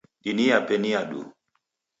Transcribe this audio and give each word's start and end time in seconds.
Dini 0.23 0.45
yape 0.47 0.75
ni 0.77 0.91
ya 0.91 1.05
duu. 1.05 1.25